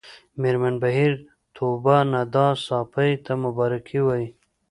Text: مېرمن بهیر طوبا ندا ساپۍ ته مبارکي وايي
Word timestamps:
مېرمن 0.41 0.75
بهیر 0.81 1.13
طوبا 1.55 1.97
ندا 2.11 2.47
ساپۍ 2.65 3.11
ته 3.25 3.33
مبارکي 3.43 3.99
وايي 4.03 4.27